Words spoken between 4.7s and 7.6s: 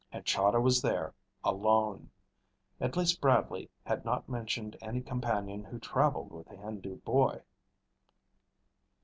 any companion who traveled with the Hindu boy.